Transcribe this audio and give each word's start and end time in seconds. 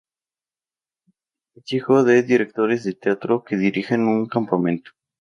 Es 1.53 1.71
hijo 1.73 2.03
de 2.03 2.23
directores 2.23 2.83
de 2.83 2.93
Teatro 2.93 3.43
que 3.43 3.55
dirigen 3.55 4.07
un 4.07 4.25
campamento. 4.25 4.89